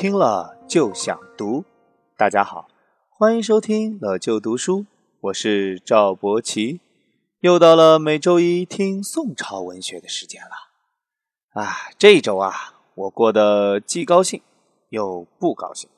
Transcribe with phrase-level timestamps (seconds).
[0.00, 1.62] 听了就想读。
[2.16, 2.68] 大家好，
[3.10, 4.86] 欢迎收听了就读书，
[5.20, 6.80] 我是赵博奇。
[7.40, 11.60] 又到了每周一听宋朝文学的时间了。
[11.62, 14.40] 啊，这一周啊，我过得既高兴
[14.88, 15.90] 又不高兴。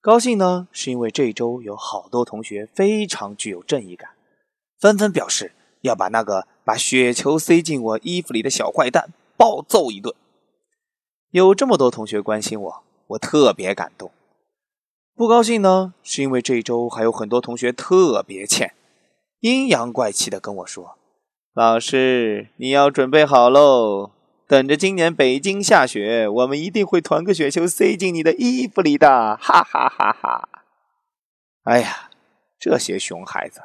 [0.00, 4.12] 高兴呢，是因为这一周有好多同学非常具有正义感，
[4.80, 5.52] 纷纷表示
[5.82, 10.14] 要把那个把雪球塞进我衣服里的小坏蛋暴揍一顿。
[11.28, 12.82] 有这么多同学关心我，
[13.14, 14.10] 我特别感动。
[15.16, 18.74] 不高兴呢，是因为这一周还有很多同学特别欠，
[19.40, 20.98] 阴阳怪气的跟我说
[21.54, 24.10] ：“老师，你要准备好喽。”
[24.46, 30.48] 等着今年北京下雪，我们一定会团个雪球塞进你的衣服里的，哈哈哈哈！
[31.62, 32.10] 哎呀，
[32.58, 33.62] 这些熊孩子，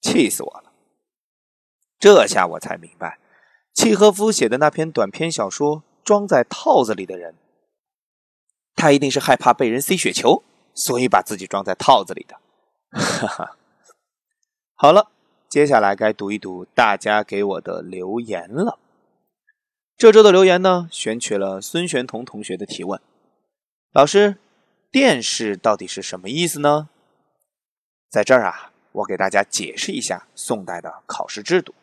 [0.00, 0.72] 气死我了！
[1.98, 3.18] 这下我才明白，
[3.74, 7.32] 契诃夫写的那篇短篇小说《装在套子里的人》，
[8.76, 12.38] 他一定是害怕被人塞雪球，所以把自己装在套子里的。
[12.90, 13.56] 哈哈，
[14.76, 15.10] 好了，
[15.48, 18.78] 接下来该读一读大家给我的留言了。
[19.96, 23.00] 这周的留言呢，选取了孙玄同同学的提问：
[23.92, 24.36] 老师，
[24.90, 26.90] 殿试到底是什么意思呢？
[28.10, 31.74] 在这儿啊，我给大家解释一下宋代的考试制度。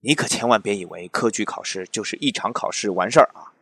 [0.00, 3.52] 你可千万别以为科举考试就是一场考试完事儿啊！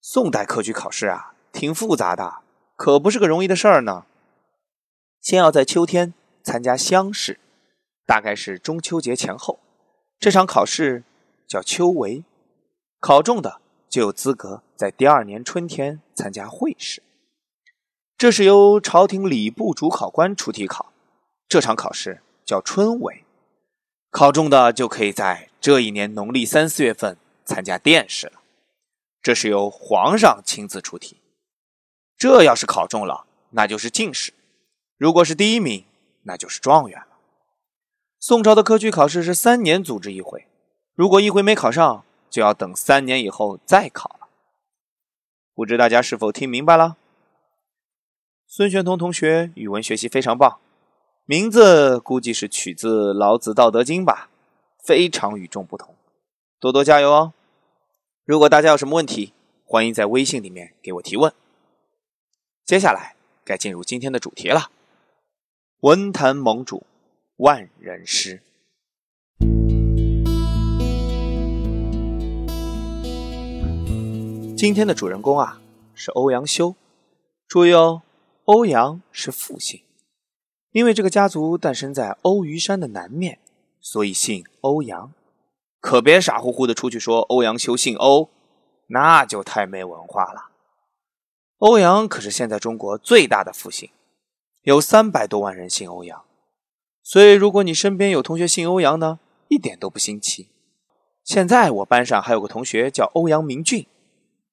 [0.00, 2.36] 宋代科举考试啊，挺复杂的，
[2.76, 4.06] 可不是个容易的事儿呢。
[5.20, 7.40] 先要在秋天参加乡试，
[8.06, 9.58] 大概是中秋节前后，
[10.20, 11.02] 这场考试
[11.48, 12.22] 叫秋闱。
[13.00, 17.02] 考中的就有资格在第二年春天参加会试，
[18.16, 20.92] 这是由朝廷礼部主考官出题考，
[21.48, 23.24] 这场考试叫春闱。
[24.12, 28.34] 考中的就可以在这一年农历三四月份参加殿试了，
[29.20, 31.17] 这是由皇上亲自出题。
[32.18, 34.32] 这要是考中了，那就是进士；
[34.98, 35.84] 如果是第一名，
[36.24, 37.16] 那就是状元了。
[38.18, 40.46] 宋朝的科举考试是三年组织一回，
[40.94, 42.04] 如果一回没考上。
[42.30, 44.28] 就要等三年以后再考了，
[45.54, 46.98] 不知大家是否听明白了？
[48.46, 50.58] 孙玄同同学语文学习非常棒，
[51.24, 54.28] 名字估计是取自老子《道德经》吧，
[54.84, 55.94] 非常与众不同，
[56.60, 57.32] 多多加油哦！
[58.26, 59.32] 如果大家有什么问题，
[59.64, 61.32] 欢迎在微信里面给我提问。
[62.68, 63.14] 接下来
[63.46, 64.70] 该进入今天的主题了，
[65.80, 66.84] 文坛盟主
[67.36, 68.42] 万人师。
[74.54, 75.62] 今天的主人公啊
[75.94, 76.74] 是欧阳修，
[77.46, 78.02] 注意哦，
[78.44, 79.80] 欧阳是复姓，
[80.72, 83.38] 因为这个家族诞生在欧虞山的南面，
[83.80, 85.10] 所以姓欧阳。
[85.80, 88.28] 可别傻乎乎的出去说欧阳修姓欧，
[88.88, 90.47] 那就太没文化了。
[91.58, 93.90] 欧阳可是现在中国最大的复姓，
[94.62, 96.24] 有三百多万人姓欧阳，
[97.02, 100.50] 所以如果你身边有同学姓欧阳呢，一点都不新奇。
[101.24, 103.86] 现在我班上还有个同学叫欧阳明俊。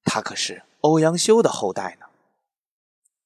[0.03, 2.07] 他可是欧阳修的后代呢。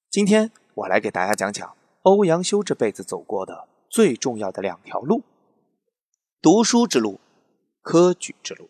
[0.10, 5.24] 今天我来给大家讲讲欧阳修这辈子走过的最重要的两条路：
[6.42, 7.22] 读书之路，
[7.82, 8.70] 科举之路。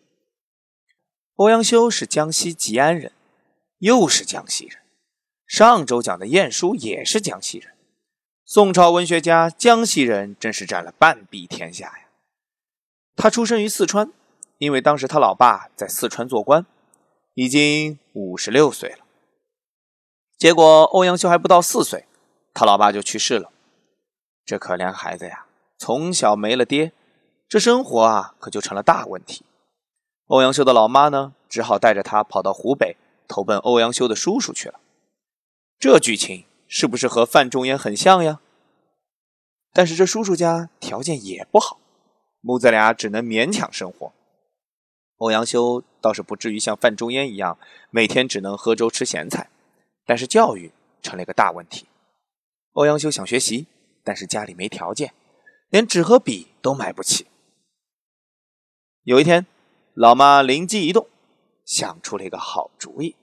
[1.34, 3.12] 欧阳修是江西吉安人，
[3.78, 4.78] 又是江西人。
[5.50, 7.74] 上周讲的晏殊也是江西人。
[8.44, 12.04] 宋朝文学家，江西人真是占了半壁天下呀。
[13.16, 14.12] 他出生于四川，
[14.58, 16.64] 因为当时他老爸在四川做官。
[17.34, 18.98] 已经五十六岁了，
[20.36, 22.06] 结果欧阳修还不到四岁，
[22.54, 23.50] 他老爸就去世了。
[24.44, 25.46] 这可怜孩子呀，
[25.78, 26.92] 从小没了爹，
[27.48, 29.44] 这生活啊可就成了大问题。
[30.26, 32.96] 欧阳修的老妈呢，只好带着他跑到湖北
[33.26, 34.79] 投奔欧阳修的叔叔去了。
[35.80, 38.42] 这剧情是不是和范仲淹很像呀？
[39.72, 41.80] 但是这叔叔家条件也不好，
[42.42, 44.12] 母子俩只能勉强生活。
[45.16, 47.58] 欧阳修倒是不至于像范仲淹一样，
[47.88, 49.48] 每天只能喝粥吃咸菜，
[50.04, 50.70] 但是教育
[51.00, 51.86] 成了一个大问题。
[52.72, 53.66] 欧阳修想学习，
[54.04, 55.14] 但是家里没条件，
[55.70, 57.26] 连纸和笔都买不起。
[59.04, 59.46] 有一天，
[59.94, 61.08] 老妈灵机一动，
[61.64, 63.16] 想出了一个好主意。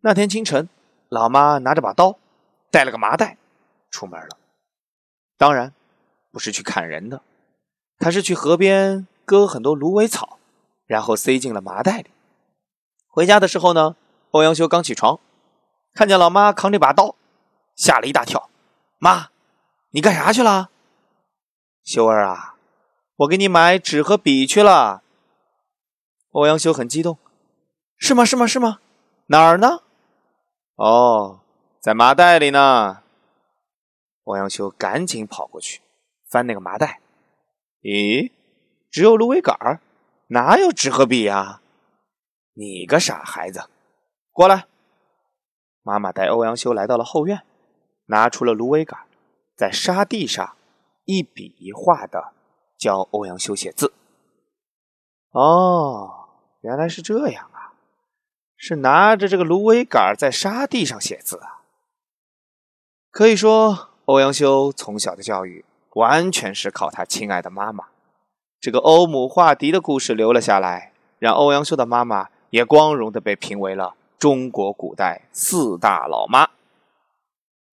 [0.00, 0.68] 那天清晨，
[1.08, 2.18] 老妈拿着把刀，
[2.70, 3.36] 带了个麻袋，
[3.90, 4.38] 出门了。
[5.36, 5.72] 当然，
[6.30, 7.22] 不是去砍人的，
[7.98, 10.38] 她是去河边割很多芦苇草。
[10.86, 12.12] 然后塞进了麻袋里。
[13.08, 13.96] 回家的时候呢，
[14.30, 15.18] 欧阳修刚起床，
[15.92, 17.16] 看见老妈扛着把刀，
[17.74, 18.48] 吓了一大跳。
[18.98, 19.30] 妈，
[19.90, 20.70] 你干啥去了？
[21.82, 22.54] 修儿啊，
[23.16, 25.02] 我给你买纸和笔去了。
[26.30, 27.18] 欧阳修很激动，
[27.98, 28.24] 是吗？
[28.24, 28.46] 是吗？
[28.46, 28.78] 是吗？
[29.26, 29.80] 哪儿呢？
[30.76, 31.40] 哦，
[31.80, 33.02] 在麻袋里呢。
[34.24, 35.80] 欧阳修赶紧跑过去
[36.28, 37.00] 翻那个麻袋，
[37.80, 38.32] 咦，
[38.90, 39.80] 只有芦苇杆儿，
[40.28, 41.60] 哪有纸和笔呀？
[42.54, 43.68] 你个傻孩子，
[44.32, 44.66] 过来！
[45.82, 47.44] 妈妈带欧阳修来到了后院，
[48.06, 48.98] 拿出了芦苇杆，
[49.56, 50.56] 在沙地上
[51.04, 52.32] 一笔一画的
[52.76, 53.92] 教欧阳修写字。
[55.30, 56.28] 哦，
[56.62, 57.65] 原来是这样啊！
[58.56, 61.62] 是拿着这个芦苇杆在沙地上写字啊！
[63.10, 63.90] 可以说。
[64.06, 65.64] 欧阳修从小的教育
[65.94, 67.86] 完全是靠他亲爱的妈妈。
[68.60, 76.50] 这个欧母画笛的故事留了下来，让欧阳修的妈妈也光荣的被评为了中国古代四大老妈。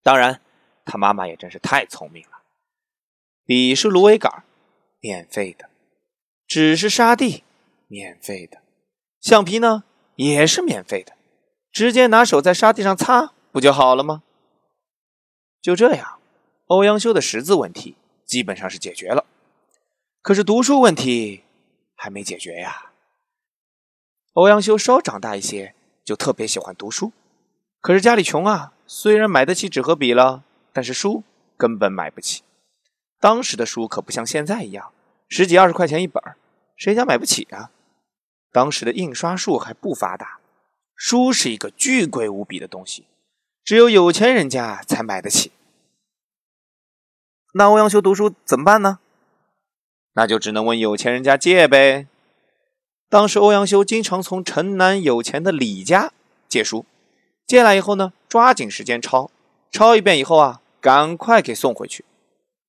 [0.02, 0.42] 当然，
[0.84, 2.40] 他妈妈也真是太聪明了。
[3.46, 4.44] 笔是芦苇杆，
[5.00, 5.68] 免费的；
[6.48, 7.44] 纸是沙地，
[7.88, 8.58] 免费的；
[9.22, 9.84] 橡皮呢，
[10.16, 11.14] 也是免费的。
[11.72, 14.24] 直接拿手在沙地上擦，不就好了吗？
[15.62, 16.20] 就这样。
[16.68, 17.96] 欧阳修的识字问题
[18.26, 19.26] 基本上是解决了，
[20.22, 21.44] 可是读书问题
[21.96, 22.92] 还没解决呀。
[24.34, 27.12] 欧阳修稍长大一些，就特别喜欢读书，
[27.82, 31.24] 可是家里穷啊，虽然买得起纸和笔了，但是书
[31.58, 32.44] 根本买不起。
[33.20, 34.92] 当时的书可不像现在一样，
[35.28, 36.24] 十几二十块钱一本，
[36.76, 37.72] 谁家买不起啊？
[38.54, 40.38] 当时的印刷术还不发达，
[40.96, 43.04] 书是一个巨贵无比的东西，
[43.66, 45.52] 只有有钱人家才买得起。
[47.56, 49.00] 那欧阳修读书怎么办呢？
[50.14, 52.08] 那就只能问有钱人家借呗。
[53.10, 56.12] 当时欧阳修经常从城南有钱的李家
[56.48, 56.86] 借书，
[57.48, 59.32] 借来以后呢，抓紧时间抄，
[59.72, 62.06] 抄一遍以后啊，赶快给送回去。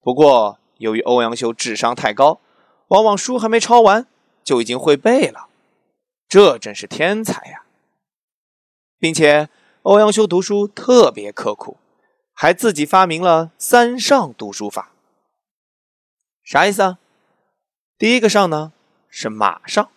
[0.00, 2.40] 不过由于欧阳修智商太高，
[2.88, 4.06] 往往书还没抄完
[4.42, 5.48] 就已经会背了，
[6.34, 7.62] 这真是天才呀！
[8.98, 9.48] 并且
[9.82, 11.76] 欧阳修读书特别刻苦。
[12.32, 14.90] 还自己发明了三上读书法，
[16.42, 16.98] 啥意思啊？
[17.96, 18.72] 第一个上呢
[19.08, 19.88] 是马上，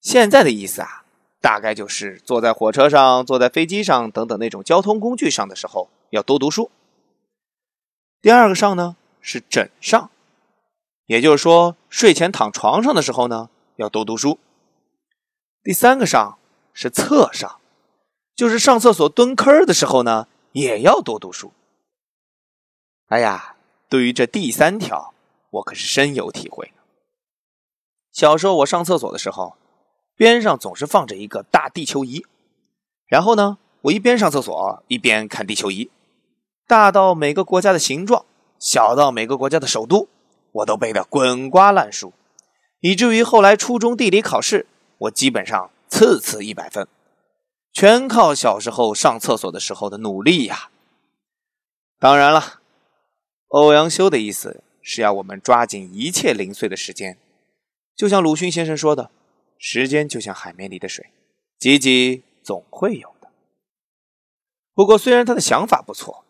[0.00, 1.04] 现在的意思啊，
[1.40, 6.72] 大概就是坐在火车上、坐在飞机上等等那种交通工具上的时候要多读书。
[8.20, 10.10] 第二个上呢是枕上，
[11.04, 14.40] 也就是说睡前躺床上的时候呢要多读书。
[15.66, 16.38] 第三个上
[16.72, 17.58] 是侧上，
[18.36, 20.28] 就是上厕所蹲坑的时候呢。
[20.52, 21.52] 也要多读书。
[23.08, 23.56] 哎呀，
[23.90, 25.12] 对于这第三条，
[25.50, 26.72] 我可是深有体会。
[28.10, 29.56] 小时候我上厕所的时候，
[30.14, 32.24] 边上总是放着一个大地球仪，
[33.06, 35.90] 然后呢，我一边上厕所一边看地球仪，
[36.66, 38.24] 大到每个国家的形状，
[38.58, 40.08] 小到每个国家的首都，
[40.52, 42.14] 我都背得滚瓜烂熟，
[42.80, 44.66] 以至于后来初中地理考试，
[44.98, 46.86] 我基本上次次一百分。
[47.72, 50.70] 全靠小时候上厕所的时候的努力呀！
[51.98, 52.60] 当然了，
[53.48, 57.18] 欧阳修的意思是要我们抓紧一切零碎的时间，
[57.94, 59.10] 就像鲁迅先生说的
[59.58, 61.10] ：“时间就像海绵里的水，
[61.58, 63.28] 挤挤总会有的。”
[64.72, 66.24] 不过，虽然他的想法不错，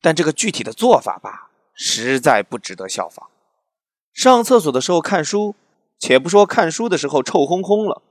[0.00, 3.28] 但这个具体的做法吧，实在不值得效仿。
[4.12, 5.54] 上厕所的时候看书，
[5.98, 8.02] 且不说看书的时候臭烘烘了。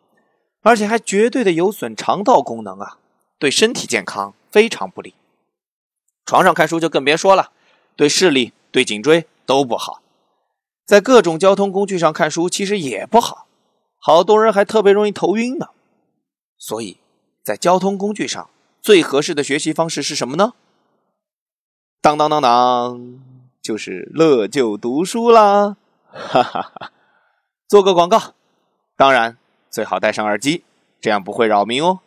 [0.62, 2.98] 而且还绝对的有损肠道功能啊，
[3.40, 5.14] 对身体健康非常不利。
[6.26, 7.52] 床上看书就更别说了，
[7.96, 10.02] 对视力、对颈椎都不好。
[10.86, 13.48] 在各种交通工具上看书其实也不好，
[14.00, 15.68] 好多人还特别容易头晕呢。
[16.58, 16.98] 所以，
[17.44, 18.50] 在交通工具上
[18.82, 20.54] 最合适的学习方式是什么呢？
[22.02, 23.20] 当当当当，
[23.62, 25.78] 就是乐就读书啦！
[26.10, 26.92] 哈哈哈，
[27.68, 28.34] 做个广告，
[28.96, 29.38] 当然。
[29.78, 30.64] 最好戴上耳机，
[31.00, 32.00] 这样不会扰民哦。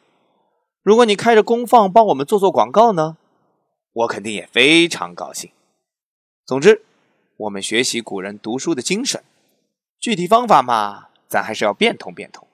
[0.82, 3.16] 如果你开着功放帮我们做做广告呢，
[3.92, 5.52] 我肯定也非常高兴。
[6.44, 6.82] 总之，
[7.36, 9.22] 我们学习古人读书的精神，
[10.00, 12.48] 具体方法嘛，咱还是要变通变通。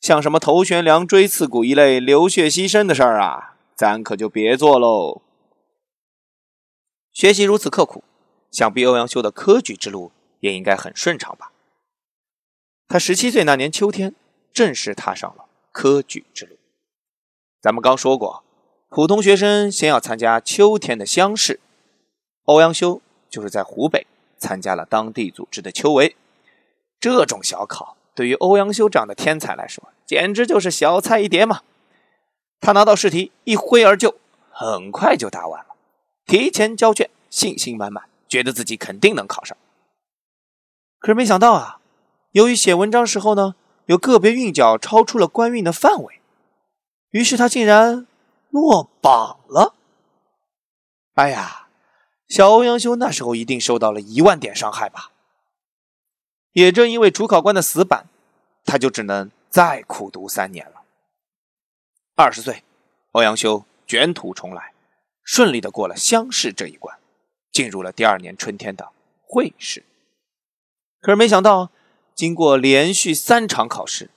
[0.00, 5.22] 像什么头悬梁、锥刺股一类流血牺牲的事儿啊，咱可就别做喽。
[7.12, 8.02] 学习如此刻苦，
[8.50, 11.52] 想必欧阳修的科举之路也应该很顺畅吧？
[12.88, 14.12] 他十七岁那年秋天。
[14.56, 16.56] 正式踏上了科举之路。
[17.60, 18.42] 咱们刚说过，
[18.88, 21.60] 普通学生先要参加秋天的乡试。
[22.44, 24.06] 欧阳修就是在湖北
[24.38, 26.14] 参加了当地组织的秋闱。
[26.98, 31.60] 这种小考对于欧阳修这样的天才来说，简直就是小菜一碟嘛。
[32.58, 34.14] 他拿到试题一挥而就，
[34.50, 35.74] 很快就答完了，
[36.24, 39.54] 提前交卷，信心满满，觉得自己肯定能考上。
[40.98, 41.78] 可是没想到啊，
[42.30, 43.54] 由于写文章时候呢。
[43.86, 46.20] 有个别韵脚超出了官运的范围，
[47.10, 48.06] 于是他竟然
[48.50, 49.74] 落榜了。
[51.14, 51.68] 哎呀，
[52.28, 55.12] 小欧阳修那时候一定受到了一万点伤害吧？
[56.52, 58.06] 也正因为主考官的死板，
[58.64, 60.82] 他就只能再苦读三年了。
[62.14, 62.64] 二十岁，
[63.12, 64.72] 欧阳修卷土重来，
[65.22, 66.98] 顺利的过了乡试这一关，
[67.52, 68.90] 进入了第二年春天的
[69.22, 69.84] 会试。
[71.00, 71.70] 可是没想到，
[72.16, 74.08] 经过连续三场考试，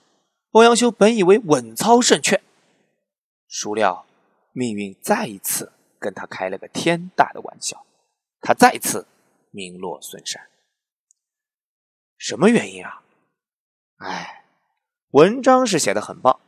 [0.52, 2.42] 欧阳修本以为稳操胜券，
[3.46, 4.06] 孰料
[4.52, 7.84] 命运再一次跟他开了个天大的玩笑，
[8.40, 9.06] 他再次
[9.50, 10.48] 名落孙山。
[12.16, 13.02] 什么原因啊？
[13.98, 14.44] 哎，
[15.10, 16.40] 文章是写的很棒，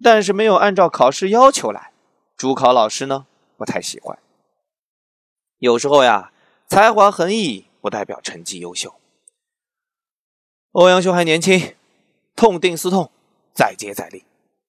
[0.00, 1.90] 但是没有按照考试要求来，
[2.36, 4.16] 主考老师呢不太喜欢。
[5.58, 6.32] 有时候呀，
[6.68, 8.94] 才华横溢不代表成绩优秀。
[10.74, 11.76] 欧阳修还年轻，
[12.34, 13.08] 痛定思痛，
[13.54, 14.24] 再接再厉。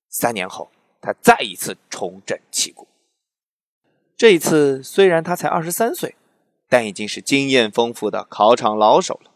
[0.08, 0.70] 三年后，
[1.02, 2.88] 他再一次重整旗鼓。
[4.16, 6.16] 这一次虽然他才二十三岁，
[6.70, 9.32] 但已经是经验丰富的考场老手了。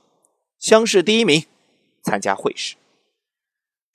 [0.60, 1.48] 乡试第一名，
[2.04, 2.76] 参加会试。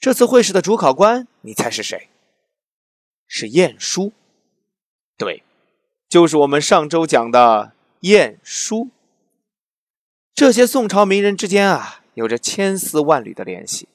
[0.01, 2.09] 这次会试的主考官，你猜是谁？
[3.29, 4.13] 是晏殊。
[5.17, 5.45] 对，
[6.09, 8.89] 就是我们上周讲的晏殊。
[10.35, 12.01] 这些宋朝名人之间啊。
[12.15, 13.89] 有着千丝万缕的联系。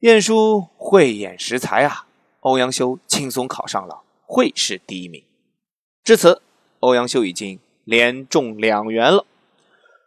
[0.00, 2.06] 晏殊慧眼识才啊，
[2.40, 5.24] 欧阳修轻松考上了会试第一名。
[6.02, 6.42] 至此，
[6.80, 9.24] 欧阳修已经连中两元了。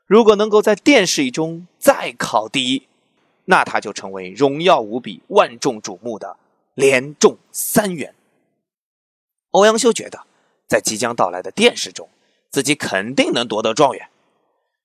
[0.06, 2.84] 如果能够在殿试中再考第一，
[3.46, 6.38] 那他就成为荣耀无比、万众瞩目的
[6.76, 8.14] 连中三元。
[9.52, 10.26] 欧阳修觉得，
[10.68, 12.08] 在即将到来的殿试中，
[12.52, 14.10] 自己肯定能夺得状元，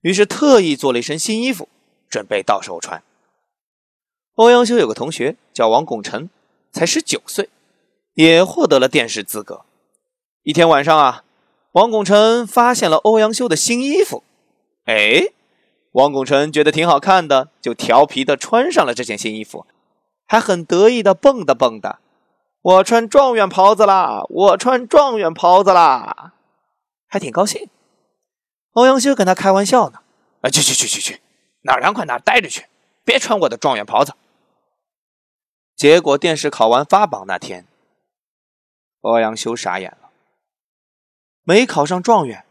[0.00, 1.68] 于是特意做了一身新衣服。
[2.12, 3.02] 准备到时候穿。
[4.34, 6.28] 欧阳修有个同学叫王拱辰，
[6.70, 7.48] 才十九岁，
[8.12, 9.64] 也获得了殿试资格。
[10.42, 11.24] 一天晚上啊，
[11.72, 14.22] 王拱辰发现了欧阳修的新衣服，
[14.84, 15.28] 哎，
[15.92, 19.64] 王拱辰觉得挺好看的，就调皮的穿上了这件新衣服，
[20.26, 21.96] 还很得意的蹦跶蹦跶
[22.60, 26.34] ：“我穿状元袍子啦，我穿状元袍子啦！”
[27.08, 27.70] 还挺高兴。
[28.72, 30.00] 欧阳修跟他开玩笑呢
[30.42, 31.20] ：“啊，去去去去去！”
[31.62, 32.66] 哪凉快哪待着去，
[33.04, 34.14] 别穿我的状元袍子。
[35.74, 37.66] 结果殿试考完发榜那天，
[39.00, 40.10] 欧阳修傻眼了，
[41.42, 42.44] 没考上状元，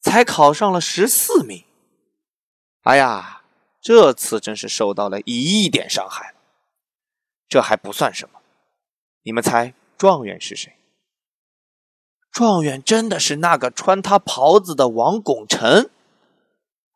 [0.00, 1.64] 才考上了十四名。
[2.82, 3.42] 哎呀，
[3.80, 6.38] 这次真是受到了一亿点伤害了。
[7.48, 8.40] 这还不算什么，
[9.22, 10.76] 你们猜状元是谁？
[12.30, 15.90] 状元真的是那个穿他袍子的王拱辰。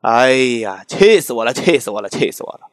[0.08, 1.52] 哎呀，气死我了！
[1.52, 2.08] 气死我了！
[2.08, 2.70] 气死我了！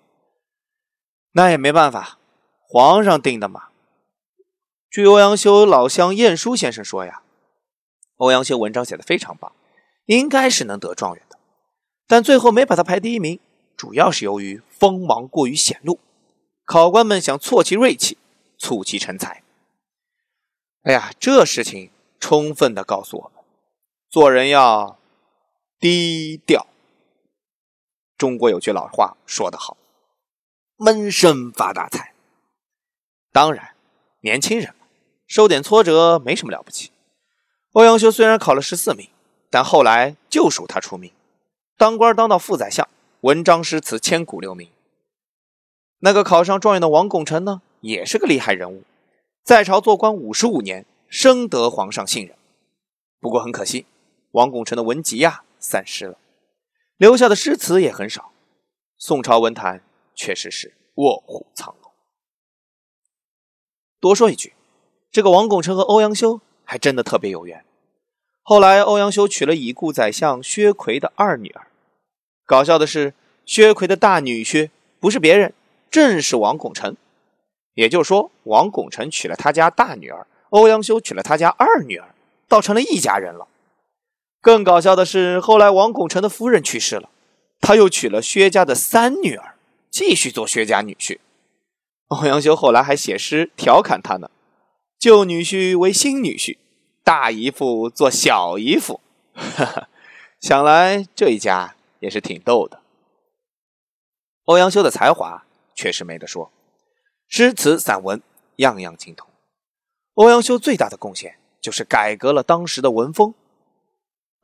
[1.34, 2.18] 那也没办法，
[2.62, 3.68] 皇上定的嘛。
[4.90, 7.24] 据欧阳修老乡晏殊先生说呀，
[8.16, 9.52] 欧阳修文章写的非常棒，
[10.06, 11.38] 应该是能得状元的，
[12.08, 13.42] 但最后没把他排第一名，
[13.76, 16.00] 主要是由于锋芒过于显露，
[16.64, 18.18] 考官们想挫其锐气，
[18.58, 19.44] 促其成才。
[20.84, 23.44] 哎呀，这事情充分的告诉我们，
[24.10, 24.98] 做人要
[25.78, 26.68] 低调。
[28.18, 29.78] 中国有句老话说得好
[30.78, 32.14] ：“闷声发大财。”
[33.32, 33.76] 当然，
[34.22, 34.74] 年轻人，
[35.28, 36.92] 受点挫折没什么了不起。
[37.74, 39.10] 欧阳修虽然考了十四名，
[39.50, 41.12] 但后来就属他出名，
[41.78, 42.88] 当官当到副宰相，
[43.22, 44.70] 文章诗词千古留名。
[46.00, 48.84] 那个考上状元的王拱辰呢，也是个厉害人物，
[49.44, 52.38] 在朝做官五十五年，深得皇上信任。
[53.20, 53.86] 不过很可惜，
[54.32, 56.18] 王拱辰的文集呀散失了。
[56.98, 58.32] 留下的诗词也很少，
[58.98, 59.84] 宋朝文坛
[60.14, 61.92] 确实是卧虎藏龙。
[64.00, 64.54] 多说一句，
[65.12, 67.66] 这个王拱辰和欧阳修还真的特别有缘。
[68.42, 71.68] 后来欧阳修娶了已故宰相薛奎的二女儿。
[72.46, 73.14] 搞笑的是，
[73.46, 74.70] 薛奎的大女婿
[75.02, 75.54] 不是别人，
[75.92, 76.96] 正是王拱辰。
[77.74, 82.16] 也就是说，王拱辰娶了他家大女儿，欧阳修娶了他家二女儿，
[82.48, 83.46] 倒成了一家人了。
[84.46, 87.10] 更搞笑的是，后来王拱辰的夫人去世了，
[87.62, 89.56] 他又娶了薛家的三女儿，
[89.90, 91.18] 继续做薛家女婿。
[92.10, 94.30] 欧阳修后来还写诗调侃他呢
[95.02, 96.60] ：“旧女婿为新女婿，
[97.04, 99.02] 大姨父做小姨父。
[100.40, 102.82] ”想来这一家也是挺逗的。
[104.44, 106.52] 欧阳修的才华确实没得说，
[107.28, 108.22] 诗词散文
[108.58, 109.28] 样样精通。
[110.14, 113.34] 欧阳修最大的贡献就是改革了当时的文风。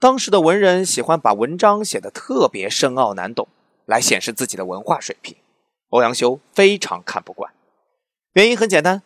[0.02, 3.48] 当时的文人喜欢把文章写得特别深奥难懂，
[3.86, 5.38] 来显示自己的文化水平。
[5.90, 7.54] 欧阳修非常看不惯，
[8.34, 9.04] 原因很简单：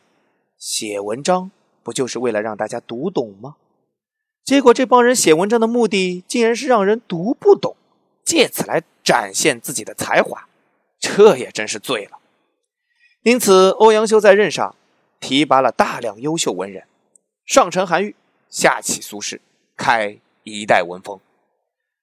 [0.58, 1.52] 写文章
[1.84, 3.58] 不就是为了让大家读懂吗？
[4.46, 7.76] 结果这帮人写文章的目的，竟然是让人读不懂，
[8.24, 10.48] 借此来展现自己的才华，
[10.98, 12.20] 这也真是醉了。
[13.24, 14.74] 因此，欧阳修在任上
[15.20, 16.88] 提拔了大量优秀文人，
[17.46, 18.16] 上承韩愈，
[18.48, 19.42] 下启苏轼，
[19.76, 21.20] 开一代文风。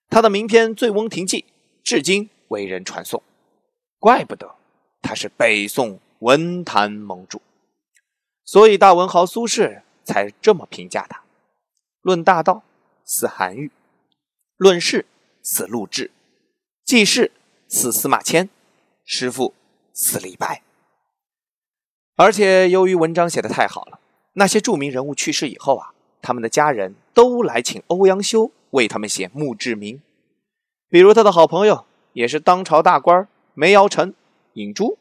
[0.08, 1.40] 他的名篇《醉翁亭记》
[1.82, 3.22] 至今为人传颂，
[3.98, 4.56] 怪不得
[5.00, 7.40] 他是北宋文坛盟主，
[8.44, 11.22] 所以大文豪苏轼才这么评价他。
[12.02, 12.62] 论大道，
[13.04, 13.70] 似韩愈；
[14.56, 15.06] 论事，
[15.42, 16.10] 似陆贽；
[16.84, 17.32] 记事，
[17.68, 18.48] 似司马迁；
[19.04, 19.54] 诗赋，
[19.94, 20.62] 似李白。
[22.16, 23.98] 而且由于文章写的太好了，
[24.34, 30.00] 那些著名人物去世以后啊，他们的家人都来请欧阳修为他们写墓志铭。
[30.88, 34.14] 比如他的好朋友，也是当朝大官梅尧臣
[34.54, 34.96] 尹洙；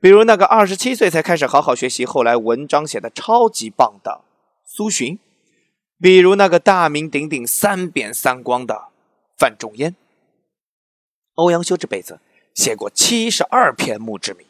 [0.00, 4.22] 比如那个二十七岁才开始好好学习，后来文章写的超级棒的
[4.64, 5.18] 苏洵。
[5.98, 8.88] 比如那个大名鼎鼎、三贬三光的
[9.36, 9.94] 范仲淹，
[11.34, 12.20] 欧阳修这辈子
[12.54, 14.46] 写过七十二篇墓志铭，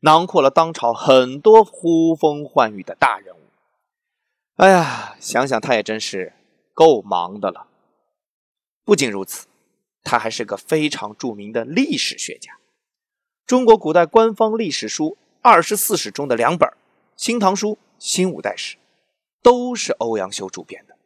[0.00, 3.38] 囊括了当朝很多呼风唤雨的大人物。
[4.58, 6.32] 哎呀，想想他也真是
[6.74, 7.68] 够忙的了。
[8.84, 9.46] 不仅如此，
[10.02, 12.58] 他还是个非常著名的历史学家。
[13.46, 16.68] 中国古代官方历史书二十四史中的两本
[17.16, 18.74] 《新唐书》《新五代史》，
[19.42, 20.96] 都是欧阳修主编的。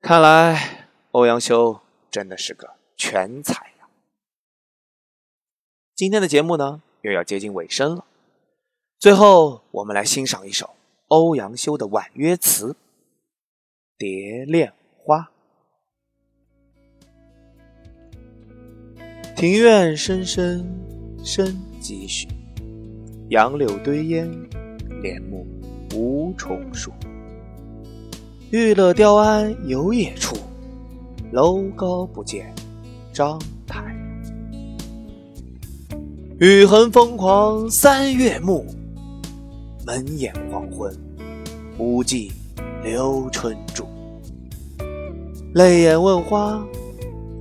[0.00, 3.90] 看来欧阳修真的是个全才呀！
[5.94, 8.06] 今天的节目呢，又要接近尾声了。
[8.98, 10.74] 最后，我们来欣赏一首
[11.10, 12.68] 欧阳修的婉约词
[13.98, 15.28] 《蝶恋花》。
[19.34, 20.64] 庭院深深
[21.24, 22.28] 深几许，
[23.28, 24.30] 杨柳堆烟，
[25.02, 25.44] 帘幕
[25.92, 26.92] 无重数。
[28.52, 30.36] 玉勒雕鞍游冶处，
[31.32, 32.54] 楼高不见
[33.12, 33.96] 章台。
[36.38, 38.64] 雨痕风狂三月暮，
[39.90, 40.96] 门掩黄昏
[41.76, 42.30] 无计
[42.84, 43.88] 留春住。
[45.54, 46.64] 泪眼问花，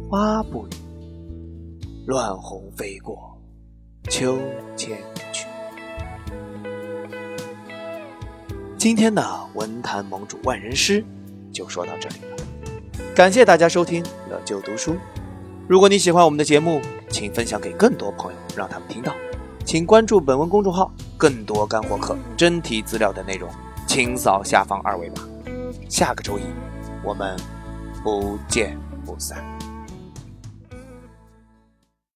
[0.09, 0.69] 花不语；
[2.07, 3.39] 乱红飞过
[4.09, 4.39] 秋
[4.75, 4.97] 千
[5.31, 5.45] 去。
[8.75, 11.05] 今天的文坛盟主万人诗
[11.51, 12.37] 就说到这里了，
[13.13, 14.95] 感谢大家收听乐就读书。
[15.67, 16.81] 如果你喜欢我们的节目，
[17.11, 19.13] 请分享给更多朋友，让他们听到。
[19.69, 23.47] 请关注本文公众号，更多干货课、真题资料等内容，
[23.85, 25.17] 请扫下方二维码。
[25.87, 26.41] 下个周一，
[27.03, 27.37] 我们
[28.03, 29.37] 不见不散。